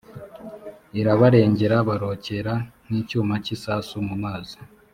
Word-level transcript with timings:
irabarengera 0.99 1.77
barokera 1.87 2.53
nk 2.85 2.91
icyuma 2.99 3.33
cy 3.43 3.51
isasu 3.55 3.95
mu 4.07 4.15
mazi. 4.23 4.57